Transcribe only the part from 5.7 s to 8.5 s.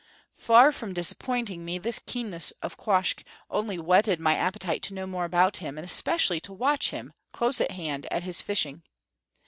and especially to watch him, close at hand, at his